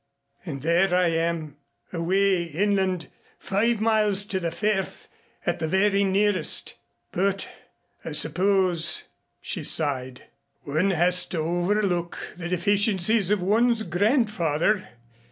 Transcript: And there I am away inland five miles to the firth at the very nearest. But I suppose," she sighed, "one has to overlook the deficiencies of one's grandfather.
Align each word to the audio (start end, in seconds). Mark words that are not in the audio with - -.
And 0.47 0.63
there 0.63 0.95
I 0.95 1.09
am 1.09 1.57
away 1.93 2.45
inland 2.45 3.07
five 3.37 3.79
miles 3.79 4.25
to 4.25 4.39
the 4.39 4.49
firth 4.49 5.07
at 5.45 5.59
the 5.59 5.67
very 5.67 6.03
nearest. 6.03 6.73
But 7.11 7.47
I 8.03 8.13
suppose," 8.13 9.03
she 9.41 9.63
sighed, 9.63 10.23
"one 10.63 10.89
has 10.89 11.23
to 11.27 11.37
overlook 11.37 12.17
the 12.35 12.49
deficiencies 12.49 13.29
of 13.29 13.43
one's 13.43 13.83
grandfather. 13.83 14.89